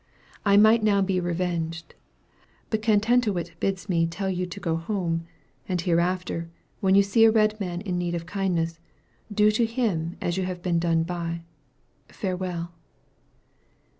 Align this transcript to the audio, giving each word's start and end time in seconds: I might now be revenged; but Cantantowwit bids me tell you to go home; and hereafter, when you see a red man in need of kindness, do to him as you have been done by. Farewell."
I 0.43 0.57
might 0.57 0.81
now 0.81 1.03
be 1.03 1.19
revenged; 1.19 1.93
but 2.71 2.81
Cantantowwit 2.81 3.51
bids 3.59 3.87
me 3.87 4.07
tell 4.07 4.31
you 4.31 4.47
to 4.47 4.59
go 4.59 4.75
home; 4.75 5.25
and 5.69 5.79
hereafter, 5.79 6.49
when 6.79 6.95
you 6.95 7.03
see 7.03 7.23
a 7.25 7.29
red 7.31 7.59
man 7.59 7.81
in 7.81 7.99
need 7.99 8.15
of 8.15 8.25
kindness, 8.25 8.79
do 9.31 9.51
to 9.51 9.63
him 9.63 10.17
as 10.19 10.37
you 10.37 10.45
have 10.45 10.63
been 10.63 10.79
done 10.79 11.03
by. 11.03 11.43
Farewell." 12.07 12.71